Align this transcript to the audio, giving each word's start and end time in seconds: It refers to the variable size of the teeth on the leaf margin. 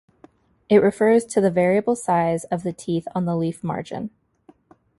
It 0.67 0.79
refers 0.79 1.25
to 1.25 1.39
the 1.41 1.51
variable 1.51 1.95
size 1.95 2.43
of 2.45 2.63
the 2.63 2.73
teeth 2.73 3.07
on 3.13 3.25
the 3.25 3.35
leaf 3.37 3.63
margin. 3.63 4.09